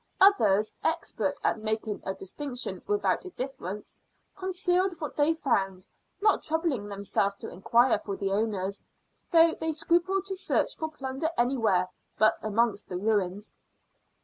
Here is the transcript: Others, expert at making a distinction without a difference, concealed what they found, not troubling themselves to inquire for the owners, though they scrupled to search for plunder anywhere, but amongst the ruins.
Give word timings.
Others, 0.19 0.73
expert 0.83 1.35
at 1.43 1.59
making 1.59 2.01
a 2.03 2.15
distinction 2.15 2.81
without 2.87 3.23
a 3.23 3.29
difference, 3.29 4.01
concealed 4.35 4.99
what 4.99 5.15
they 5.15 5.35
found, 5.35 5.85
not 6.19 6.41
troubling 6.41 6.87
themselves 6.87 7.35
to 7.35 7.51
inquire 7.51 7.99
for 7.99 8.17
the 8.17 8.31
owners, 8.31 8.81
though 9.29 9.53
they 9.53 9.71
scrupled 9.71 10.25
to 10.25 10.35
search 10.35 10.75
for 10.75 10.89
plunder 10.89 11.29
anywhere, 11.37 11.87
but 12.17 12.35
amongst 12.41 12.89
the 12.89 12.97
ruins. 12.97 13.55